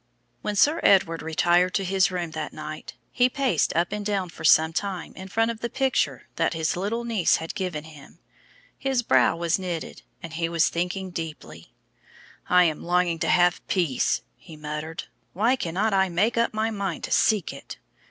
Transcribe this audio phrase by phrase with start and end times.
[0.41, 4.43] When Sir Edward retired to his room that night, he paced up and down for
[4.43, 8.17] some time in front of his little niece's picture that she had given him.
[8.79, 11.75] His brow was knitted, and he was thinking deeply.
[12.49, 15.03] "I am longing to have peace," he muttered.
[15.33, 17.77] "Why cannot I make up my mind to seek it!